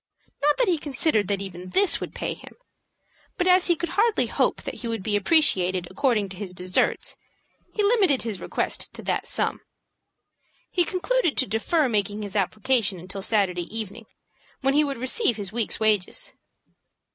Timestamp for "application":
12.35-12.97